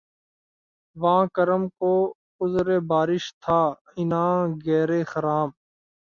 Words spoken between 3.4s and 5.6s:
تھا عناں گیرِ خرام